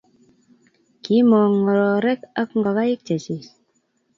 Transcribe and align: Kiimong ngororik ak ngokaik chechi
Kiimong 1.03 1.53
ngororik 1.59 2.21
ak 2.41 2.49
ngokaik 2.59 2.99
chechi 3.07 3.37